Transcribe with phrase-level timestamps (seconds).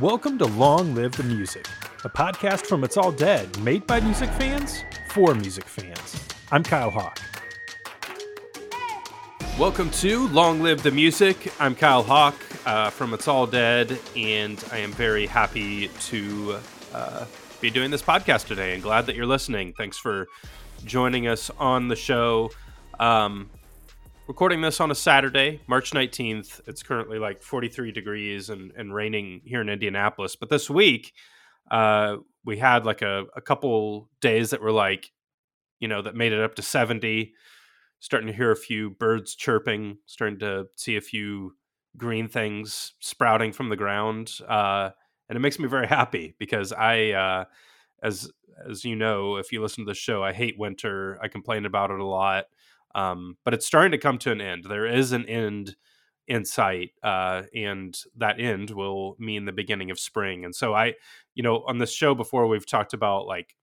[0.00, 1.66] Welcome to Long Live the Music,
[2.04, 6.24] a podcast from It's All Dead, made by music fans for music fans.
[6.52, 7.18] I'm Kyle Hawk.
[9.58, 11.52] Welcome to Long Live the Music.
[11.58, 16.58] I'm Kyle Hawk uh, from It's All Dead, and I am very happy to
[16.94, 17.24] uh,
[17.60, 19.72] be doing this podcast today and glad that you're listening.
[19.72, 20.28] Thanks for
[20.84, 22.52] joining us on the show.
[23.00, 23.50] Um,
[24.28, 26.60] recording this on a Saturday, March 19th.
[26.66, 30.36] It's currently like 43 degrees and, and raining here in Indianapolis.
[30.36, 31.14] But this week,
[31.70, 35.10] uh, we had like a, a couple days that were like,
[35.80, 37.32] you know, that made it up to 70.
[38.00, 41.56] Starting to hear a few birds chirping, starting to see a few
[41.96, 44.30] green things sprouting from the ground.
[44.46, 44.90] Uh,
[45.28, 47.44] and it makes me very happy because I, uh,
[48.02, 48.30] as
[48.68, 51.18] as you know, if you listen to the show, I hate winter.
[51.22, 52.44] I complain about it a lot.
[52.94, 54.64] Um, but it's starting to come to an end.
[54.64, 55.76] There is an end
[56.26, 60.44] in sight, uh, and that end will mean the beginning of spring.
[60.44, 60.94] And so I,
[61.34, 63.56] you know, on this show before, we've talked about like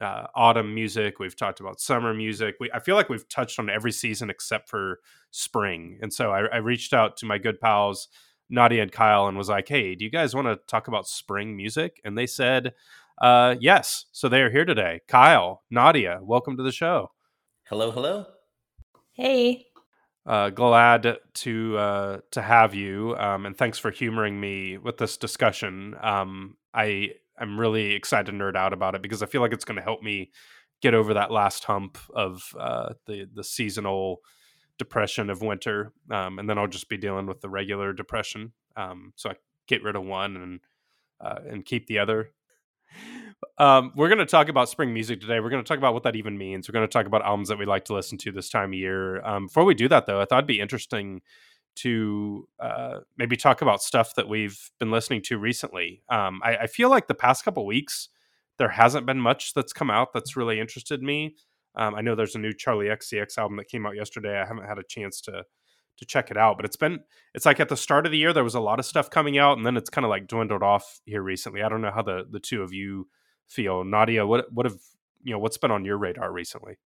[0.00, 1.18] uh, autumn music.
[1.18, 2.56] We've talked about summer music.
[2.60, 5.98] We, I feel like we've touched on every season except for spring.
[6.02, 8.08] And so I, I reached out to my good pals
[8.50, 11.56] Nadia and Kyle and was like, "Hey, do you guys want to talk about spring
[11.56, 12.74] music?" And they said,
[13.20, 15.00] uh, "Yes." So they are here today.
[15.08, 17.10] Kyle, Nadia, welcome to the show.
[17.64, 18.26] Hello, hello.
[19.22, 19.68] Hey.
[20.26, 25.16] Uh, glad to uh, to have you, um, and thanks for humoring me with this
[25.16, 25.94] discussion.
[26.02, 29.64] Um, I I'm really excited to nerd out about it because I feel like it's
[29.64, 30.32] going to help me
[30.80, 34.22] get over that last hump of uh, the the seasonal
[34.76, 38.54] depression of winter, um, and then I'll just be dealing with the regular depression.
[38.76, 39.36] Um, so I
[39.68, 40.60] get rid of one and
[41.20, 42.30] uh, and keep the other.
[43.58, 45.40] Um, we're going to talk about spring music today.
[45.40, 46.68] We're going to talk about what that even means.
[46.68, 48.74] We're going to talk about albums that we like to listen to this time of
[48.74, 49.24] year.
[49.24, 51.22] Um, before we do that, though, I thought it'd be interesting
[51.74, 56.02] to uh, maybe talk about stuff that we've been listening to recently.
[56.08, 58.10] Um, I, I, feel like the past couple weeks
[58.58, 61.34] there hasn't been much that's come out that's really interested me.
[61.74, 64.38] Um, I know there's a new Charli XCX album that came out yesterday.
[64.38, 65.44] I haven't had a chance to
[65.98, 67.00] to check it out, but it's been
[67.34, 69.38] it's like at the start of the year there was a lot of stuff coming
[69.38, 71.62] out, and then it's kind of like dwindled off here recently.
[71.62, 73.08] I don't know how the the two of you
[73.52, 73.84] feel.
[73.84, 74.78] Nadia, what what have
[75.22, 76.78] you know what's been on your radar recently?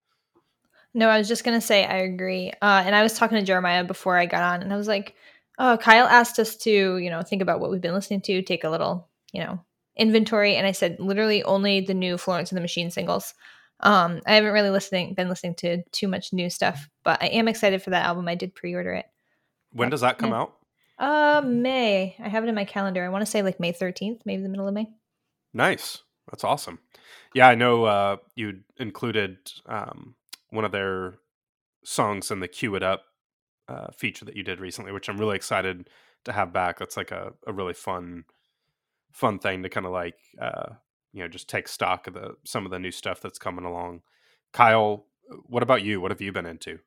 [0.94, 2.52] No, I was just gonna say I agree.
[2.62, 5.14] Uh, and I was talking to Jeremiah before I got on, and I was like,
[5.58, 8.64] "Oh, Kyle asked us to, you know, think about what we've been listening to, take
[8.64, 9.60] a little, you know,
[9.96, 13.34] inventory." And I said, literally, only the new Florence and the Machine singles.
[13.80, 17.46] Um, I haven't really listening, been listening to too much new stuff, but I am
[17.46, 18.26] excited for that album.
[18.26, 19.06] I did pre-order it.
[19.72, 20.40] When does that come yeah.
[20.40, 20.54] out?
[20.98, 22.16] Uh, May.
[22.18, 23.04] I have it in my calendar.
[23.04, 24.88] I want to say like May thirteenth, maybe the middle of May.
[25.52, 26.02] Nice.
[26.30, 26.80] That's awesome.
[27.34, 30.14] Yeah, I know uh, you included um,
[30.50, 31.14] one of their
[31.84, 33.04] songs in the "Cue It Up"
[33.68, 35.88] uh, feature that you did recently, which I'm really excited
[36.24, 36.78] to have back.
[36.78, 38.24] That's like a, a really fun,
[39.12, 40.74] fun thing to kind of like uh,
[41.12, 44.02] you know just take stock of the some of the new stuff that's coming along.
[44.52, 45.06] Kyle,
[45.44, 46.00] what about you?
[46.00, 46.78] What have you been into?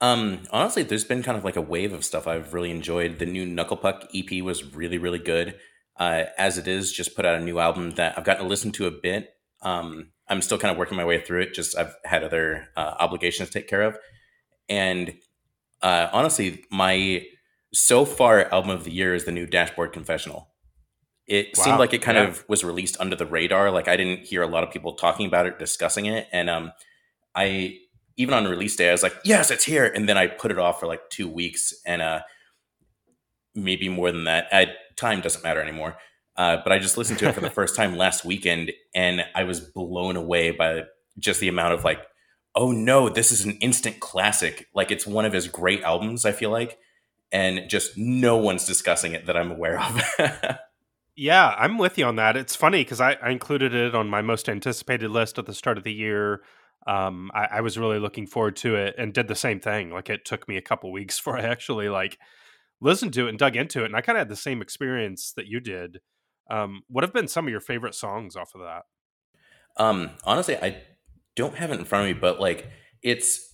[0.00, 3.18] Um, honestly, there's been kind of like a wave of stuff I've really enjoyed.
[3.18, 5.56] The new Knuckle Puck EP was really, really good
[6.00, 8.72] uh, as it is, just put out a new album that I've gotten to listen
[8.72, 9.34] to a bit.
[9.60, 11.54] Um, I'm still kind of working my way through it.
[11.54, 13.98] Just I've had other uh, obligations to take care of,
[14.68, 15.14] and
[15.82, 17.26] uh, honestly, my
[17.74, 20.48] so far album of the year is the new Dashboard Confessional.
[21.26, 21.64] It wow.
[21.64, 22.28] seemed like it kind yeah.
[22.28, 23.70] of was released under the radar.
[23.70, 26.72] Like I didn't hear a lot of people talking about it, discussing it, and um,
[27.34, 27.76] I
[28.16, 30.58] even on release day, I was like, "Yes, it's here," and then I put it
[30.58, 32.20] off for like two weeks, and uh,
[33.54, 34.48] maybe more than that.
[34.50, 34.68] I,
[35.00, 35.96] time doesn't matter anymore.
[36.36, 39.44] Uh, but I just listened to it for the first time last weekend, and I
[39.44, 40.84] was blown away by
[41.18, 42.00] just the amount of like,
[42.54, 44.68] oh no, this is an instant classic.
[44.74, 46.24] Like it's one of his great albums.
[46.24, 46.78] I feel like,
[47.32, 50.02] and just no one's discussing it that I'm aware of.
[51.16, 52.36] yeah, I'm with you on that.
[52.36, 55.78] It's funny because I, I, included it on my most anticipated list at the start
[55.78, 56.40] of the year.
[56.86, 59.90] Um, I, I was really looking forward to it, and did the same thing.
[59.90, 62.18] Like it took me a couple weeks for I actually like
[62.80, 65.32] listened to it and dug into it, and I kind of had the same experience
[65.36, 66.00] that you did.
[66.50, 68.82] Um, what have been some of your favorite songs off of that?
[69.76, 70.82] Um, honestly, I
[71.36, 72.68] don't have it in front of me, but like
[73.02, 73.48] it's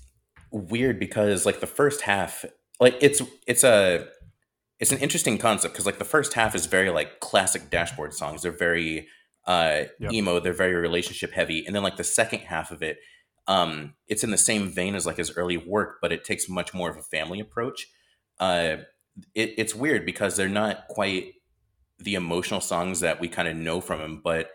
[0.50, 2.44] weird because like the first half,
[2.80, 4.06] like it's it's a
[4.80, 8.42] it's an interesting concept because like the first half is very like classic dashboard songs.
[8.42, 9.08] They're very
[9.46, 10.12] uh yep.
[10.12, 12.98] emo, they're very relationship heavy, and then like the second half of it,
[13.46, 16.74] um, it's in the same vein as like his early work, but it takes much
[16.74, 17.86] more of a family approach.
[18.40, 18.78] Uh,
[19.34, 21.34] it, it's weird because they're not quite
[21.98, 24.50] the emotional songs that we kind of know from him, but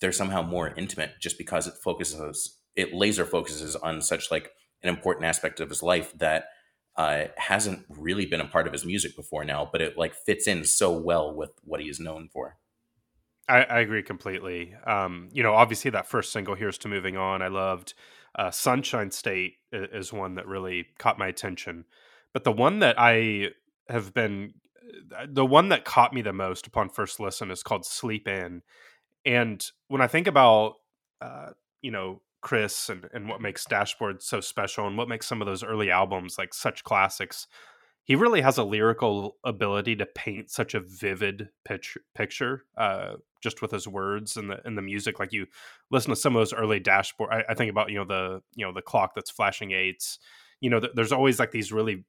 [0.00, 4.50] they're somehow more intimate just because it focuses, it laser focuses on such like
[4.82, 6.46] an important aspect of his life that
[6.96, 10.46] uh, hasn't really been a part of his music before now, but it like fits
[10.46, 12.56] in so well with what he is known for.
[13.48, 14.74] I, I agree completely.
[14.86, 17.94] Um, you know, obviously that first single, "Here's to Moving On," I loved.
[18.34, 21.84] Uh, "Sunshine State" is one that really caught my attention,
[22.32, 23.50] but the one that I
[23.88, 24.54] have been,
[25.16, 28.62] uh, the one that caught me the most upon first listen is called "Sleep In,"
[29.24, 30.74] and when I think about,
[31.20, 31.50] uh,
[31.82, 35.46] you know, Chris and, and what makes Dashboard so special and what makes some of
[35.46, 37.48] those early albums like such classics,
[38.04, 43.62] he really has a lyrical ability to paint such a vivid pitch, picture uh, just
[43.62, 45.18] with his words and the and the music.
[45.18, 45.46] Like you
[45.90, 47.30] listen to some of those early dashboard.
[47.32, 50.20] I, I think about you know the you know the clock that's flashing eights.
[50.60, 52.04] You know, th- there's always like these really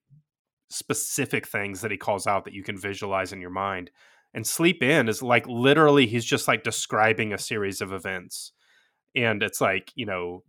[0.70, 3.92] specific things that he calls out that you can visualize in your mind.
[4.34, 8.52] And sleep in is like literally he's just like describing a series of events,
[9.16, 10.44] and it's like you know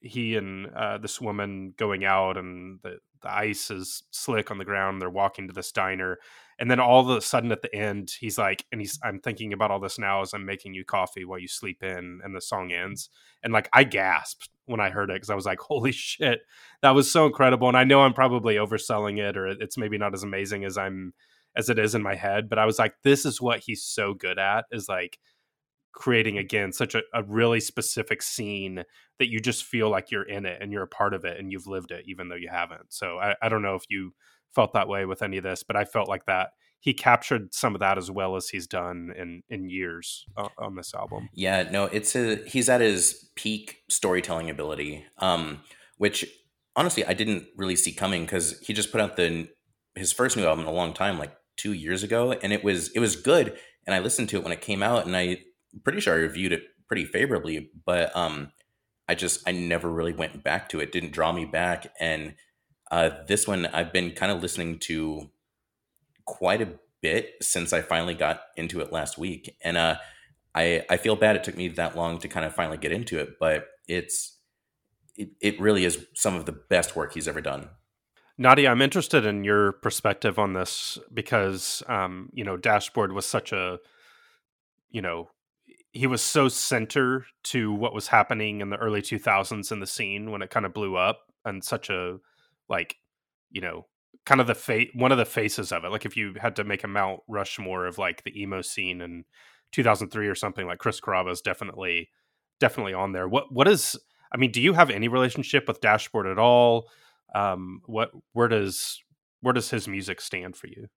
[0.00, 4.64] he and uh, this woman going out and the the ice is slick on the
[4.64, 5.00] ground.
[5.00, 6.18] They're walking to this diner.
[6.58, 9.52] And then all of a sudden at the end, he's like, and he's, I'm thinking
[9.52, 12.40] about all this now as I'm making you coffee while you sleep in, and the
[12.40, 13.08] song ends.
[13.42, 16.40] And like, I gasped when I heard it because I was like, holy shit,
[16.82, 17.68] that was so incredible.
[17.68, 21.14] And I know I'm probably overselling it, or it's maybe not as amazing as I'm,
[21.56, 22.48] as it is in my head.
[22.48, 25.18] But I was like, this is what he's so good at is like,
[25.92, 28.82] creating again such a, a, really specific scene
[29.18, 31.52] that you just feel like you're in it and you're a part of it and
[31.52, 34.14] you've lived it even though you haven't so I, I don't know if you
[34.54, 36.50] felt that way with any of this but i felt like that
[36.82, 40.74] he captured some of that as well as he's done in in years uh, on
[40.76, 45.60] this album yeah no it's a he's at his peak storytelling ability um
[45.96, 46.24] which
[46.76, 49.48] honestly i didn't really see coming because he just put out the
[49.94, 52.90] his first new album in a long time like two years ago and it was
[52.92, 53.56] it was good
[53.86, 55.38] and i listened to it when it came out and i
[55.84, 58.52] pretty sure I reviewed it pretty favorably, but um,
[59.08, 60.92] I just I never really went back to it.
[60.92, 62.34] Didn't draw me back, and
[62.90, 65.30] uh, this one I've been kind of listening to
[66.24, 66.68] quite a
[67.00, 69.96] bit since I finally got into it last week, and uh,
[70.54, 73.18] I I feel bad it took me that long to kind of finally get into
[73.18, 74.38] it, but it's
[75.16, 77.68] it, it really is some of the best work he's ever done.
[78.38, 83.52] Nadia, I'm interested in your perspective on this because um, you know Dashboard was such
[83.52, 83.78] a
[84.90, 85.28] you know
[85.92, 90.30] he was so center to what was happening in the early 2000s in the scene
[90.30, 92.18] when it kind of blew up and such a
[92.68, 92.96] like
[93.50, 93.86] you know
[94.24, 96.64] kind of the fate one of the faces of it like if you had to
[96.64, 99.24] make a mount rushmore of like the emo scene in
[99.72, 102.08] 2003 or something like chris carrabba is definitely
[102.60, 103.98] definitely on there what what is
[104.32, 106.88] i mean do you have any relationship with dashboard at all
[107.34, 109.02] um what where does
[109.40, 110.88] where does his music stand for you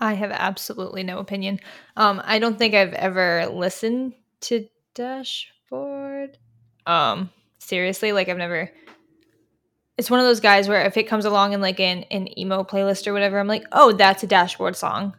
[0.00, 1.60] I have absolutely no opinion.
[1.96, 6.38] Um, I don't think I've ever listened to Dashboard.
[6.86, 8.70] Um, seriously, like I've never.
[10.00, 12.64] It's one of those guys where if it comes along in like an, an emo
[12.64, 15.14] playlist or whatever, I'm like, oh, that's a Dashboard song.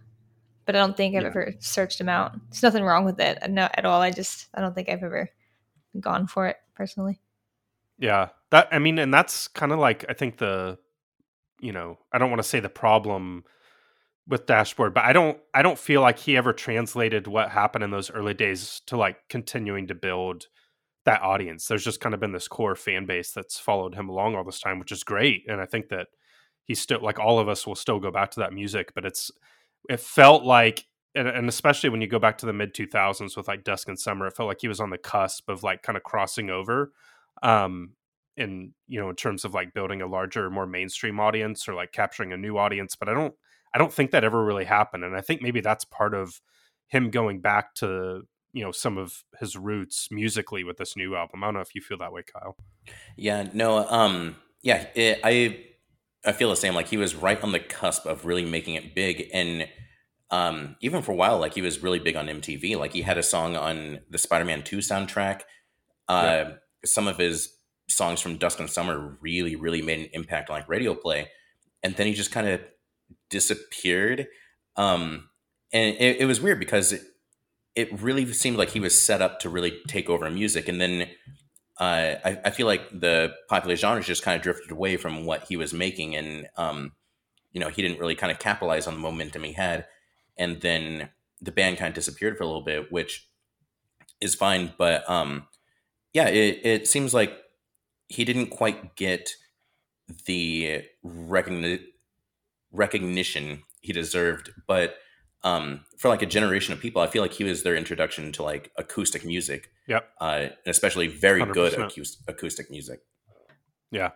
[0.65, 1.27] But I don't think I've yeah.
[1.27, 2.33] ever searched him out.
[2.49, 4.01] There's nothing wrong with it, not at all.
[4.01, 5.29] I just I don't think I've ever
[5.99, 7.21] gone for it personally.
[7.99, 10.79] Yeah, that I mean, and that's kind of like I think the,
[11.59, 13.43] you know, I don't want to say the problem
[14.27, 17.89] with dashboard but i don't i don't feel like he ever translated what happened in
[17.89, 20.45] those early days to like continuing to build
[21.05, 21.67] that audience.
[21.67, 24.59] There's just kind of been this core fan base that's followed him along all this
[24.59, 26.07] time which is great and i think that
[26.65, 29.31] he's still like all of us will still go back to that music but it's
[29.89, 33.47] it felt like and, and especially when you go back to the mid 2000s with
[33.47, 35.97] like dusk and summer it felt like he was on the cusp of like kind
[35.97, 36.91] of crossing over
[37.43, 37.91] um
[38.37, 41.91] in you know in terms of like building a larger more mainstream audience or like
[41.91, 43.33] capturing a new audience but i don't
[43.73, 46.41] I don't think that ever really happened, and I think maybe that's part of
[46.87, 51.43] him going back to you know some of his roots musically with this new album.
[51.43, 52.55] I don't know if you feel that way, Kyle.
[53.17, 55.65] Yeah, no, um, yeah, it, I
[56.25, 56.75] I feel the same.
[56.75, 59.67] Like he was right on the cusp of really making it big, and
[60.29, 62.77] um, even for a while, like he was really big on MTV.
[62.77, 65.41] Like he had a song on the Spider-Man Two soundtrack.
[66.07, 66.51] Uh, yeah.
[66.83, 67.57] Some of his
[67.89, 71.29] songs from Dusk and Summer really, really made an impact on like radio play,
[71.83, 72.61] and then he just kind of
[73.29, 74.27] disappeared.
[74.75, 75.29] Um,
[75.73, 77.01] and it, it, was weird because it,
[77.75, 80.67] it really seemed like he was set up to really take over music.
[80.67, 81.09] And then
[81.79, 85.45] uh, I, I, feel like the popular genres just kind of drifted away from what
[85.47, 86.15] he was making.
[86.15, 86.91] And, um,
[87.53, 89.85] you know, he didn't really kind of capitalize on the momentum he had.
[90.37, 91.09] And then
[91.41, 93.27] the band kind of disappeared for a little bit, which
[94.19, 94.73] is fine.
[94.77, 95.47] But um,
[96.13, 97.33] yeah, it, it seems like
[98.09, 99.31] he didn't quite get
[100.25, 101.87] the recognition
[102.73, 104.51] recognition he deserved.
[104.67, 104.95] But
[105.43, 108.43] um, for like a generation of people, I feel like he was their introduction to
[108.43, 109.71] like acoustic music.
[109.87, 110.09] Yep.
[110.19, 111.53] Uh, especially very 100%.
[111.53, 113.01] good acoustic, acoustic music.
[113.91, 114.11] Yeah.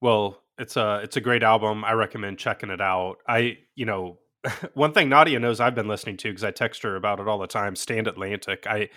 [0.00, 1.84] Well, it's a it's a great album.
[1.84, 3.16] I recommend checking it out.
[3.26, 4.18] I you know
[4.74, 7.38] one thing Nadia knows I've been listening to because I text her about it all
[7.38, 7.76] the time.
[7.76, 8.66] Stand Atlantic.
[8.66, 8.88] I,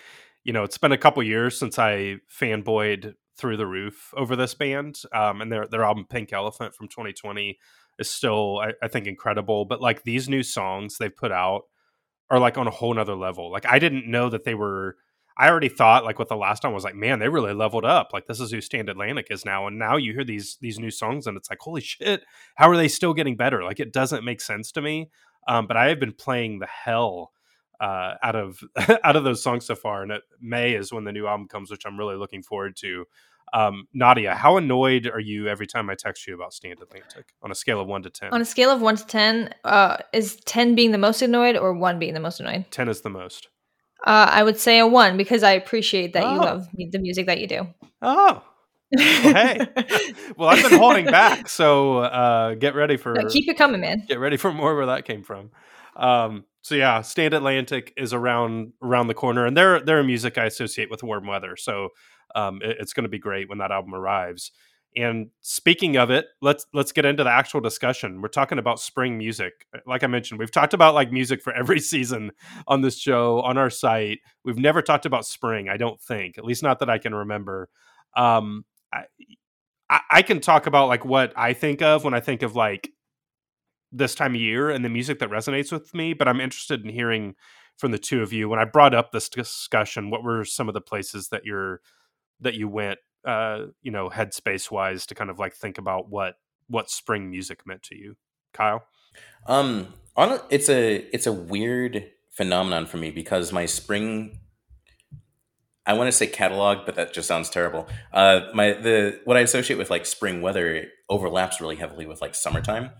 [0.44, 4.54] you know, it's been a couple years since I fanboyed through the roof over this
[4.54, 7.58] band, um, and their their album Pink Elephant from 2020
[7.98, 9.64] is still, I, I think, incredible.
[9.64, 11.62] But like these new songs they've put out
[12.30, 13.50] are like on a whole nother level.
[13.50, 14.96] Like I didn't know that they were.
[15.38, 18.10] I already thought like with the last one was like, man, they really leveled up.
[18.12, 20.90] Like this is who Stand Atlantic is now, and now you hear these these new
[20.90, 22.24] songs, and it's like, holy shit,
[22.56, 23.62] how are they still getting better?
[23.62, 25.10] Like it doesn't make sense to me.
[25.48, 27.32] Um, but I have been playing the hell
[27.80, 28.60] uh, out of
[29.04, 31.70] out of those songs so far, and it, May is when the new album comes,
[31.70, 33.04] which I'm really looking forward to.
[33.52, 37.50] Um, Nadia, how annoyed are you every time I text you about Stand Atlantic on
[37.50, 38.30] a scale of one to ten?
[38.32, 41.72] On a scale of one to ten, uh, is ten being the most annoyed or
[41.72, 42.66] one being the most annoyed?
[42.70, 43.48] Ten is the most.
[44.06, 46.34] Uh, I would say a one because I appreciate that oh.
[46.34, 47.66] you love the music that you do.
[48.02, 48.42] Oh,
[48.94, 49.66] well, hey,
[50.36, 54.04] well, I've been holding back, so uh, get ready for no, keep it coming, man.
[54.06, 55.50] Get ready for more where that came from.
[55.96, 60.38] Um, so yeah, Stand Atlantic is around around the corner, and they're they're a music
[60.38, 61.56] I associate with warm weather.
[61.56, 61.90] So
[62.36, 64.52] um, it, it's going to be great when that album arrives.
[64.96, 68.22] And speaking of it, let's let's get into the actual discussion.
[68.22, 69.52] We're talking about spring music.
[69.86, 72.32] Like I mentioned, we've talked about like music for every season
[72.66, 74.20] on this show on our site.
[74.44, 77.68] We've never talked about spring, I don't think, at least not that I can remember.
[78.16, 78.64] Um,
[79.90, 82.88] I, I can talk about like what I think of when I think of like
[83.92, 86.90] this time of year and the music that resonates with me, but I'm interested in
[86.90, 87.34] hearing
[87.76, 88.48] from the two of you.
[88.48, 91.80] When I brought up this discussion, what were some of the places that you're
[92.40, 96.34] that you went uh, you know, headspace wise to kind of like think about what
[96.68, 98.16] what spring music meant to you?
[98.52, 98.84] Kyle?
[99.46, 104.38] Um on it's a it's a weird phenomenon for me because my spring
[105.88, 107.88] I want to say catalog, but that just sounds terrible.
[108.12, 112.34] Uh, my the what I associate with like spring weather overlaps really heavily with like
[112.34, 112.90] summertime,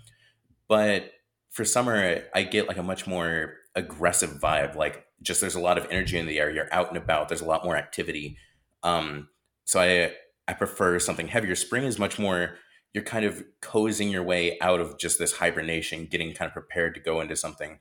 [0.68, 1.10] but
[1.50, 4.76] for summer I get like a much more aggressive vibe.
[4.76, 6.50] Like just there's a lot of energy in the air.
[6.50, 7.28] You're out and about.
[7.28, 8.38] There's a lot more activity.
[8.86, 9.28] Um,
[9.64, 10.12] so I
[10.48, 11.56] I prefer something heavier.
[11.56, 12.56] Spring is much more.
[12.94, 16.94] You're kind of cozying your way out of just this hibernation, getting kind of prepared
[16.94, 17.80] to go into something.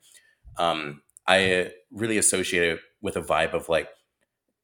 [0.58, 3.88] Um, I really associate it with a vibe of like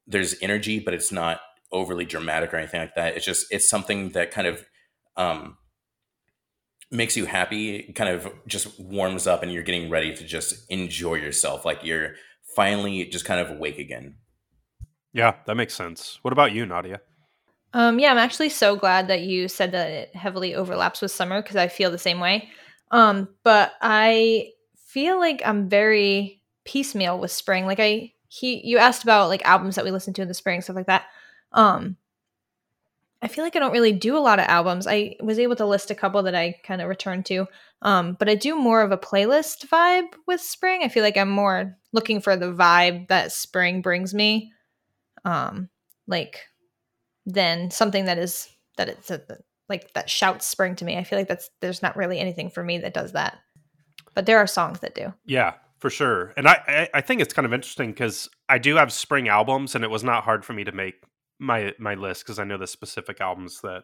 [0.07, 3.17] there's energy, but it's not overly dramatic or anything like that.
[3.17, 4.67] It's just it's something that kind of
[5.17, 5.57] um,
[6.91, 11.15] makes you happy, kind of just warms up, and you're getting ready to just enjoy
[11.15, 11.65] yourself.
[11.65, 12.15] Like you're
[12.57, 14.17] finally just kind of awake again.
[15.13, 16.19] Yeah, that makes sense.
[16.23, 17.01] What about you, Nadia?
[17.75, 21.41] Um, yeah, I'm actually so glad that you said that it heavily overlaps with summer
[21.41, 22.49] because I feel the same way.
[22.91, 27.67] Um, but I feel like I'm very piecemeal with spring.
[27.67, 30.63] Like I he you asked about like albums that we listen to in the spring
[30.63, 31.05] stuff like that
[31.53, 31.99] um
[33.21, 35.67] i feel like i don't really do a lot of albums i was able to
[35.67, 37.47] list a couple that i kind of returned to
[37.83, 41.29] um but i do more of a playlist vibe with spring i feel like i'm
[41.29, 44.51] more looking for the vibe that spring brings me
[45.25, 45.69] um
[46.07, 46.41] like
[47.27, 49.21] than something that is that it's a,
[49.69, 52.63] like that shouts spring to me i feel like that's there's not really anything for
[52.63, 53.39] me that does that
[54.15, 56.33] but there are songs that do yeah for sure.
[56.37, 59.83] And I, I think it's kind of interesting because I do have spring albums, and
[59.83, 60.95] it was not hard for me to make
[61.41, 63.83] my my list because I know the specific albums that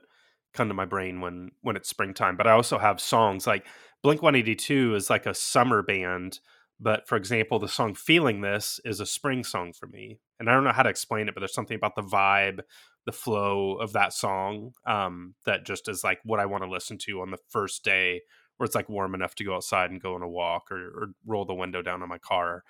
[0.55, 2.37] come to my brain when when it's springtime.
[2.37, 3.67] But I also have songs like
[4.01, 6.39] Blink One Eighty Two is like a summer band,
[6.79, 10.55] but for example, the song "Feeling This" is a spring song for me, and I
[10.55, 12.61] don't know how to explain it, but there's something about the vibe,
[13.07, 16.99] the flow of that song um, that just is like what I want to listen
[17.07, 18.23] to on the first day
[18.57, 21.07] where it's like warm enough to go outside and go on a walk or, or
[21.27, 22.65] roll the window down on my car.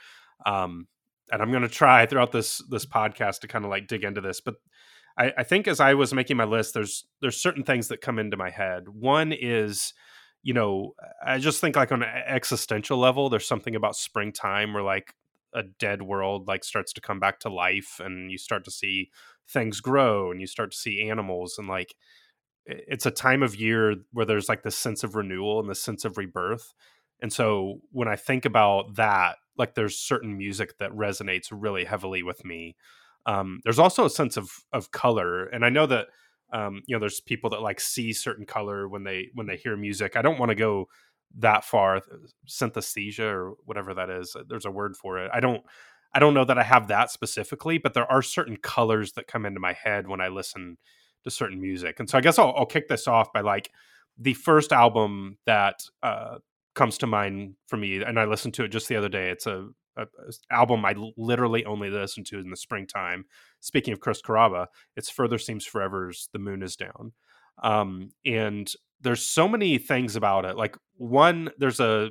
[0.46, 0.87] Um,
[1.32, 4.20] and I'm going to try throughout this this podcast to kind of like dig into
[4.20, 4.54] this, but
[5.18, 8.18] I, I think as I was making my list, there's there's certain things that come
[8.18, 8.84] into my head.
[8.88, 9.92] One is,
[10.42, 10.94] you know,
[11.25, 15.12] I just think like on an existential level, there's something about springtime where like
[15.55, 19.11] a dead world like starts to come back to life, and you start to see
[19.49, 21.95] things grow, and you start to see animals, and like
[22.67, 26.05] it's a time of year where there's like this sense of renewal and the sense
[26.05, 26.75] of rebirth.
[27.21, 32.23] And so when I think about that, like there's certain music that resonates really heavily
[32.23, 32.76] with me.
[33.26, 36.09] Um, there's also a sense of of color, and I know that
[36.52, 39.76] um, you know there's people that like see certain color when they when they hear
[39.76, 40.17] music.
[40.17, 40.88] I don't want to go
[41.37, 42.00] that far,
[42.49, 44.37] synesthesia or whatever that is.
[44.49, 45.30] There's a word for it.
[45.32, 45.62] I don't
[46.14, 49.44] I don't know that I have that specifically, but there are certain colors that come
[49.44, 50.78] into my head when I listen
[51.25, 52.00] to certain music.
[52.00, 53.70] And so I guess I'll, I'll kick this off by like
[54.18, 56.38] the first album that uh,
[56.75, 59.30] comes to mind for me, and I listened to it just the other day.
[59.30, 63.25] It's a, a, a album I literally only listen to in the springtime.
[63.61, 64.66] Speaking of Chris Carrabba,
[64.97, 67.12] it's Further Seems Forever's "The Moon Is Down,"
[67.62, 70.57] um, and there's so many things about it.
[70.57, 72.11] Like one, there's a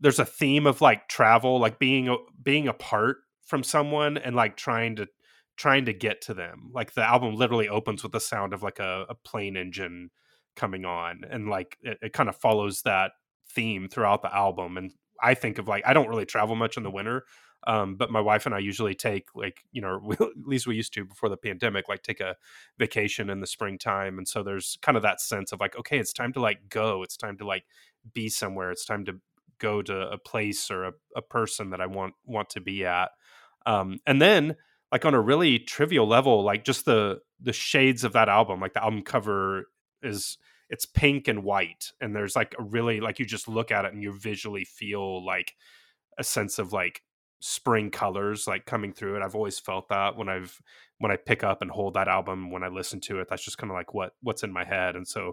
[0.00, 4.96] there's a theme of like travel, like being being apart from someone and like trying
[4.96, 5.08] to
[5.56, 6.70] trying to get to them.
[6.72, 10.10] Like the album literally opens with the sound of like a, a plane engine
[10.56, 13.12] coming on, and like it, it kind of follows that
[13.50, 14.76] theme throughout the album.
[14.76, 17.24] And I think of like I don't really travel much in the winter,
[17.66, 20.76] um, but my wife and I usually take like you know we, at least we
[20.76, 22.36] used to before the pandemic like take a
[22.78, 26.12] vacation in the springtime, and so there's kind of that sense of like okay, it's
[26.12, 27.64] time to like go, it's time to like
[28.12, 29.20] be somewhere, it's time to
[29.58, 33.10] go to a place or a, a person that I want want to be at,
[33.66, 34.56] um, and then
[34.92, 38.74] like on a really trivial level, like just the the shades of that album, like
[38.74, 39.66] the album cover
[40.02, 40.38] is
[40.70, 43.92] it's pink and white and there's like a really like you just look at it
[43.92, 45.54] and you visually feel like
[46.18, 47.02] a sense of like
[47.46, 50.58] spring colors like coming through it i've always felt that when i've
[50.98, 53.58] when i pick up and hold that album when i listen to it that's just
[53.58, 55.32] kind of like what what's in my head and so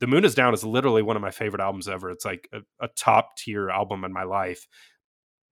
[0.00, 2.58] the moon is down is literally one of my favorite albums ever it's like a,
[2.84, 4.66] a top tier album in my life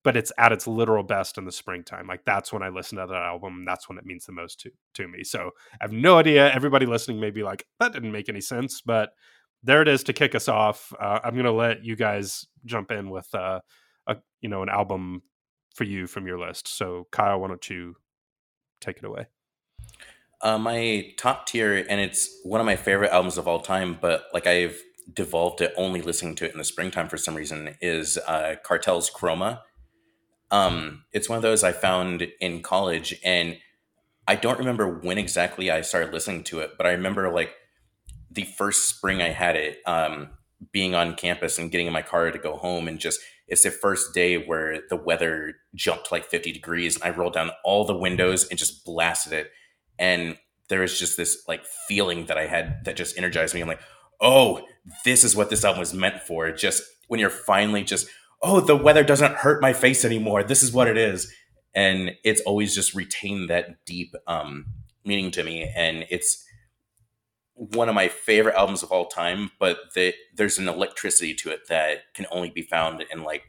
[0.05, 2.09] but it's at its literal best in the springtime.
[2.09, 3.65] Like that's when I listen to that album.
[3.65, 5.23] That's when it means the most to to me.
[5.23, 6.53] So I have no idea.
[6.53, 9.11] Everybody listening may be like, that didn't make any sense, but
[9.63, 10.93] there it is to kick us off.
[10.99, 13.61] Uh, I'm gonna let you guys jump in with uh,
[14.07, 15.23] a you know an album
[15.75, 16.69] for you from your list.
[16.69, 17.97] So Kyle, why don't you
[18.81, 19.27] take it away?
[20.41, 24.25] Uh, my top tier, and it's one of my favorite albums of all time, but
[24.35, 24.81] like I've
[25.13, 29.11] devolved it only listening to it in the springtime for some reason, is uh, Cartel's
[29.11, 29.61] Chroma
[30.53, 33.57] um, it's one of those I found in college, and
[34.29, 37.55] I don't remember when exactly I started listening to it, but I remember like
[38.31, 40.29] the first spring I had it, um,
[40.71, 43.71] being on campus and getting in my car to go home, and just it's the
[43.71, 47.97] first day where the weather jumped like 50 degrees, and I rolled down all the
[47.97, 49.51] windows and just blasted it,
[49.99, 50.37] and
[50.69, 53.61] there was just this like feeling that I had that just energized me.
[53.61, 53.83] I'm like,
[54.21, 54.67] oh,
[55.05, 56.51] this is what this album was meant for.
[56.53, 58.09] Just when you're finally just
[58.43, 60.43] oh, the weather doesn't hurt my face anymore.
[60.43, 61.33] This is what it is.
[61.75, 64.67] And it's always just retained that deep um,
[65.05, 65.73] meaning to me.
[65.75, 66.45] And it's
[67.55, 71.69] one of my favorite albums of all time, but the, there's an electricity to it
[71.69, 73.45] that can only be found in like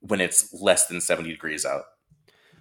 [0.00, 1.84] when it's less than 70 degrees out.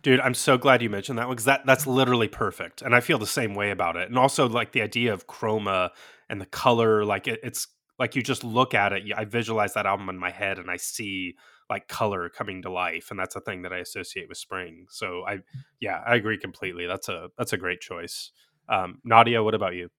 [0.02, 2.82] Dude, I'm so glad you mentioned that one because that, that's literally perfect.
[2.82, 4.10] And I feel the same way about it.
[4.10, 5.92] And also, like, the idea of chroma
[6.30, 7.68] and the color, like, it, it's
[8.00, 10.78] like you just look at it i visualize that album in my head and i
[10.78, 11.36] see
[11.70, 15.24] like color coming to life and that's a thing that i associate with spring so
[15.28, 15.38] i
[15.80, 18.32] yeah i agree completely that's a that's a great choice
[18.70, 19.90] um, nadia what about you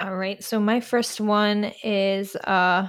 [0.00, 2.88] all right so my first one is uh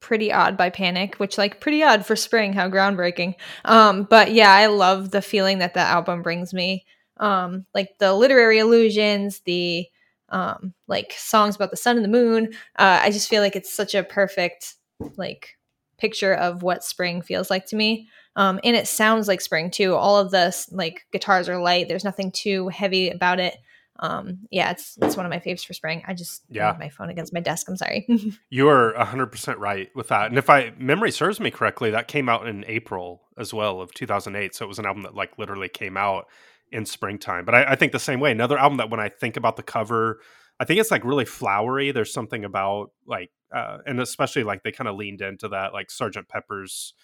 [0.00, 4.52] pretty odd by panic which like pretty odd for spring how groundbreaking um but yeah
[4.52, 6.84] i love the feeling that that album brings me
[7.18, 9.86] um like the literary allusions the
[10.28, 12.52] um, like songs about the sun and the moon.
[12.78, 14.74] Uh, I just feel like it's such a perfect
[15.16, 15.56] like
[15.98, 18.08] picture of what spring feels like to me.
[18.34, 19.94] Um, and it sounds like spring too.
[19.94, 21.88] All of the like guitars are light.
[21.88, 23.56] There's nothing too heavy about it.
[24.00, 26.02] Um, yeah, it's it's one of my faves for spring.
[26.06, 27.68] I just yeah my phone against my desk.
[27.68, 28.06] I'm sorry.
[28.50, 30.28] you are hundred percent right with that.
[30.28, 33.92] And if I memory serves me correctly, that came out in April as well of
[33.94, 34.54] 2008.
[34.54, 36.26] So it was an album that like literally came out
[36.72, 37.44] in springtime.
[37.44, 38.32] But I, I, think the same way.
[38.32, 40.20] Another album that when I think about the cover,
[40.58, 41.92] I think it's like really flowery.
[41.92, 45.90] There's something about like, uh, and especially like they kind of leaned into that like
[45.90, 46.94] Sergeant Pepper's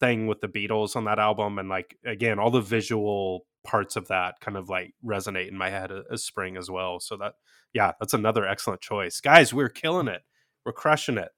[0.00, 4.08] thing with the Beatles on that album, and like again, all the visual parts of
[4.08, 7.00] that kind of like resonate in my head as spring as well.
[7.00, 7.34] So that
[7.72, 9.52] yeah, that's another excellent choice, guys.
[9.52, 10.22] We're killing it.
[10.64, 11.28] We're crushing it.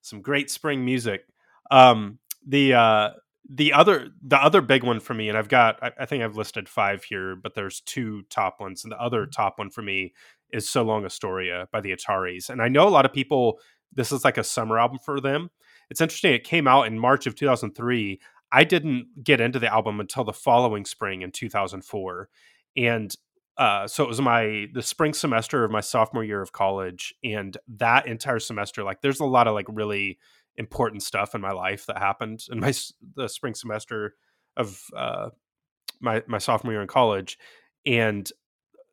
[0.00, 1.22] Some great spring music.
[1.70, 3.10] Um, the uh,
[3.48, 6.36] the other the other big one for me and i've got I, I, think i've
[6.36, 9.30] listed five here but there's two top ones and the other mm-hmm.
[9.30, 10.14] top one for me
[10.52, 13.58] is so long astoria by the ataris and i know a lot of people
[13.92, 15.50] this is like a summer album for them
[15.90, 18.18] it's interesting it came out in march of 2003
[18.52, 22.28] i didn't get into the album until the following spring in 2004
[22.76, 23.14] and
[23.56, 27.56] uh, so it was my the spring semester of my sophomore year of college and
[27.68, 30.18] that entire semester like there's a lot of like really
[30.56, 32.72] important stuff in my life that happened in my
[33.14, 34.14] the spring semester
[34.56, 35.30] of uh,
[36.00, 37.38] my my sophomore year in college,
[37.86, 38.30] and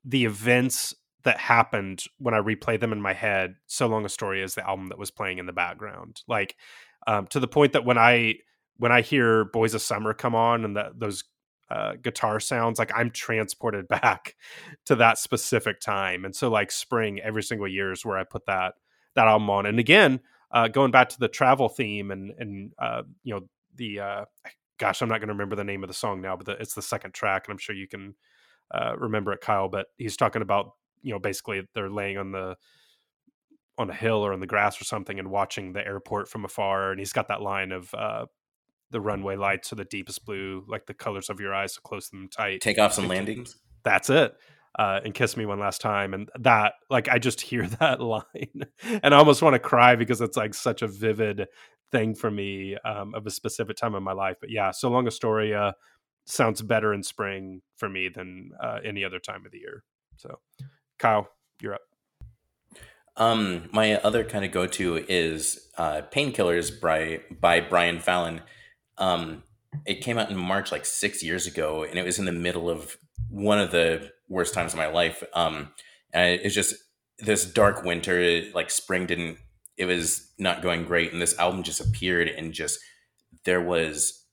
[0.04, 3.56] the events that happened when I replay them in my head.
[3.68, 6.56] So long Astoria is the album that was playing in the background, like
[7.06, 8.36] um, to the point that when I
[8.82, 11.24] when I hear "Boys of Summer" come on and those
[11.70, 14.36] uh, guitar sounds, like I'm transported back
[14.86, 16.26] to that specific time.
[16.26, 18.74] And so, like spring every single year is where I put that
[19.14, 19.68] that album on.
[19.68, 23.42] And again, uh, going back to the travel theme and and uh, you know
[23.76, 24.26] the uh,
[24.80, 26.74] gosh, I'm not going to remember the name of the song now, but the, it's
[26.74, 28.16] the second track, and I'm sure you can
[28.74, 29.70] uh, remember it, Kyle.
[29.70, 30.72] But he's talking about
[31.04, 32.58] you know basically they're laying on the
[33.78, 36.92] on a hill or on the grass or something and watching the airport from afar.
[36.92, 38.26] And he's got that line of uh,
[38.92, 42.10] the runway lights are the deepest blue, like the colors of your eyes, so close
[42.10, 42.62] them tight.
[42.62, 43.56] Takeoffs and landings.
[43.84, 44.36] That's it.
[44.78, 46.14] Uh, and kiss me one last time.
[46.14, 48.66] And that, like, I just hear that line
[49.04, 51.48] and I almost want to cry because it's like such a vivid
[51.92, 54.38] thing for me um, of a specific time in my life.
[54.40, 55.76] But yeah, so long Astoria
[56.26, 59.84] sounds better in spring for me than uh, any other time of the year.
[60.18, 60.40] So,
[61.00, 61.30] Kyle,
[61.62, 61.82] you're up.
[63.18, 68.42] Um, my other kind of go to is uh, Painkillers by by Brian Fallon.
[69.02, 69.44] Um,
[69.86, 72.70] it came out in March, like six years ago, and it was in the middle
[72.70, 72.98] of
[73.30, 75.24] one of the worst times of my life.
[75.34, 75.70] Um,
[76.14, 76.76] and it's just
[77.20, 79.38] this dark winter, like spring didn't.
[79.78, 82.80] It was not going great, and this album just appeared, and just
[83.44, 84.26] there was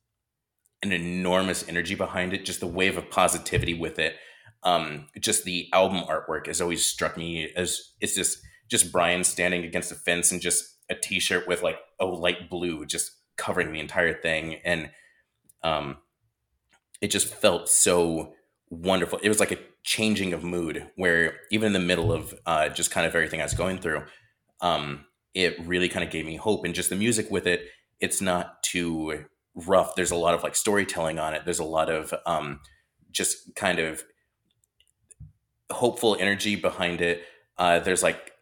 [0.82, 2.44] an enormous energy behind it.
[2.44, 4.16] Just the wave of positivity with it.
[4.64, 9.64] Um, just the album artwork has always struck me as it's just just Brian standing
[9.64, 13.80] against a fence and just a t-shirt with like a light blue just covering the
[13.80, 14.90] entire thing and
[15.62, 15.96] um
[17.00, 18.34] it just felt so
[18.70, 19.20] wonderful.
[19.22, 22.90] It was like a changing of mood where even in the middle of uh just
[22.90, 24.02] kind of everything i was going through
[24.60, 27.62] um it really kind of gave me hope and just the music with it
[28.00, 29.24] it's not too
[29.66, 29.94] rough.
[29.94, 31.44] There's a lot of like storytelling on it.
[31.44, 32.60] There's a lot of um
[33.10, 34.02] just kind of
[35.70, 37.22] hopeful energy behind it.
[37.56, 38.32] Uh there's like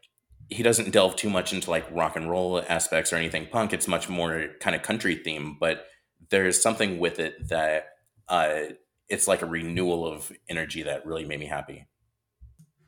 [0.48, 3.72] he doesn't delve too much into like rock and roll aspects or anything punk.
[3.72, 5.86] It's much more kind of country theme, but
[6.30, 7.88] there's something with it that
[8.28, 8.60] uh,
[9.08, 11.86] it's like a renewal of energy that really made me happy.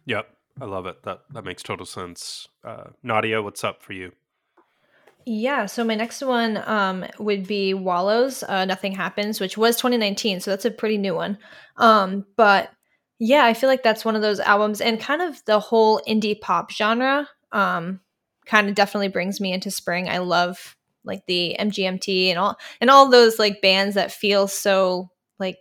[0.07, 0.29] Yep,
[0.61, 1.03] I love it.
[1.03, 2.49] That that makes total sense.
[2.65, 4.13] Uh, Nadia, what's up for you?
[5.27, 10.41] Yeah, so my next one um, would be Wallows, uh, Nothing Happens, which was 2019,
[10.41, 11.37] so that's a pretty new one.
[11.77, 12.71] Um, but
[13.19, 16.41] yeah, I feel like that's one of those albums, and kind of the whole indie
[16.41, 18.01] pop genre um,
[18.47, 20.09] kind of definitely brings me into spring.
[20.09, 25.11] I love like the MGMT and all and all those like bands that feel so
[25.39, 25.59] like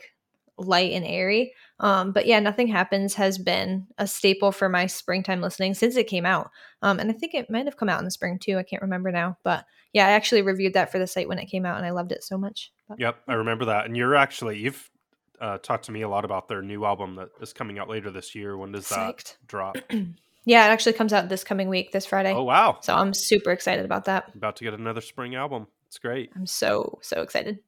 [0.57, 1.53] light and airy.
[1.79, 6.07] Um, but yeah, nothing happens has been a staple for my springtime listening since it
[6.07, 6.49] came out.
[6.81, 8.57] Um, and I think it might have come out in the spring too.
[8.57, 11.45] I can't remember now, but yeah, I actually reviewed that for the site when it
[11.45, 12.71] came out, and I loved it so much.
[12.89, 13.85] But, yep, I remember that.
[13.85, 14.89] And you're actually you've
[15.39, 18.09] uh, talked to me a lot about their new album that is coming out later
[18.11, 18.57] this year.
[18.57, 19.37] When does Psyched.
[19.37, 19.77] that drop?
[20.47, 22.31] Yeah, it actually comes out this coming week, this Friday.
[22.31, 22.77] Oh wow!
[22.81, 24.33] So I'm super excited about that.
[24.33, 25.67] About to get another spring album.
[25.87, 26.31] It's great.
[26.37, 27.59] I'm so so excited.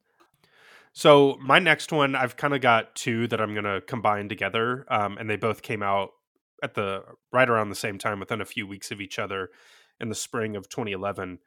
[0.93, 4.85] So my next one, I've kind of got two that I'm going to combine together,
[4.89, 6.11] um, and they both came out
[6.63, 9.49] at the right around the same time, within a few weeks of each other,
[9.99, 11.39] in the spring of 2011.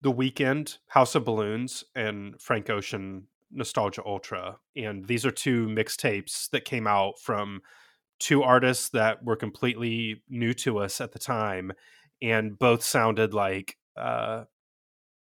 [0.00, 6.48] The Weeknd, House of Balloons, and Frank Ocean, Nostalgia Ultra, and these are two mixtapes
[6.50, 7.62] that came out from
[8.20, 11.72] two artists that were completely new to us at the time,
[12.22, 14.44] and both sounded like uh,